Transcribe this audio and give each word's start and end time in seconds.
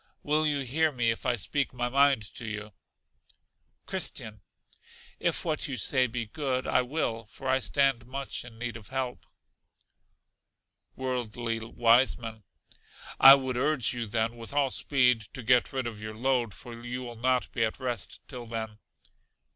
Will 0.23 0.47
you 0.47 0.61
hear 0.61 0.91
me 0.91 1.11
if 1.11 1.27
I 1.27 1.35
speak 1.35 1.73
my 1.75 1.87
mind 1.87 2.23
to 2.33 2.47
you? 2.47 2.73
Christian. 3.85 4.41
If 5.19 5.45
what 5.45 5.67
you 5.67 5.77
say 5.77 6.07
be 6.07 6.25
good, 6.25 6.65
I 6.65 6.81
will, 6.81 7.25
for 7.25 7.47
I 7.47 7.59
stand 7.59 8.07
much 8.07 8.43
in 8.43 8.57
need 8.57 8.77
of 8.77 8.87
help. 8.87 9.27
Worldly 10.95 11.59
Wiseman. 11.59 12.43
I 13.19 13.35
would 13.35 13.57
urge 13.57 13.93
you 13.93 14.07
then, 14.07 14.37
with 14.37 14.53
all 14.55 14.71
speed, 14.71 15.21
to 15.35 15.43
get 15.43 15.71
rid 15.71 15.85
of 15.85 16.01
your 16.01 16.15
load; 16.15 16.55
for 16.55 16.73
you 16.83 17.03
will 17.03 17.15
not 17.15 17.51
be 17.51 17.63
at 17.63 17.79
rest 17.79 18.21
till 18.27 18.47
then. 18.47 18.79